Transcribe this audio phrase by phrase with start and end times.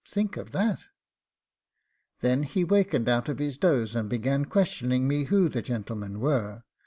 [0.07, 0.85] Think of that.'
[2.21, 6.63] Then he wakened out of his doze, and began questioning me who the gentlemen were.